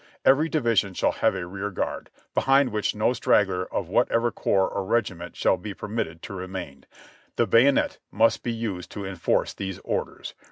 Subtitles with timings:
[0.25, 4.67] "Every division shall have a rear guard, behind which no strag gler of whatever corps
[4.67, 6.87] or regiment shall be permitted to remain.
[7.35, 10.33] The bayonet must be used to enforce these orders.